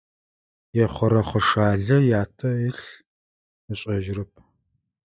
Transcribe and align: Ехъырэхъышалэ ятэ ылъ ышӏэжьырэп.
Ехъырэхъышалэ 0.83 1.97
ятэ 2.21 2.49
ылъ 2.67 2.85
ышӏэжьырэп. 3.73 4.31